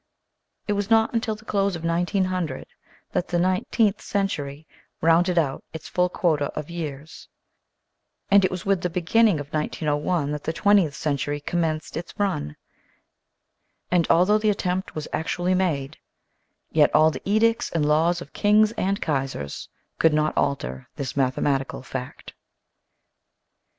[0.67, 2.65] It was not until the close of 1900
[3.11, 4.65] that the nineteenth century
[4.99, 7.27] rounded out its full quota of years,
[8.31, 9.53] and it was 212 THAT "THE EXCEPTION PROVES THE RULE" 213 with the beginning of
[9.53, 12.55] 1901 that the twentieth century commenced its run.
[13.91, 15.99] And although the attempt was actually made,
[16.71, 21.83] yet all the edicts and laws of kings and Kaisers could not alter this mathematical
[21.83, 22.33] fact.